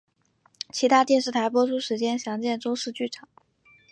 [0.71, 3.29] 其他电视台播出时间详见周四剧场。